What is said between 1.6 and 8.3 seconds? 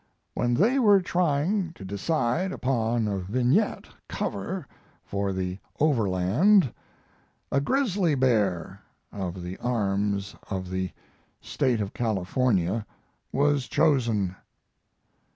to decide upon a vignette cover for the Overland a grizzly